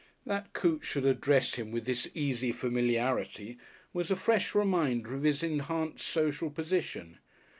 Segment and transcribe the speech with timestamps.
[0.25, 3.59] That Coote should address him with this easy familiarity
[3.93, 7.19] was a fresh reminder of his enhanced social position.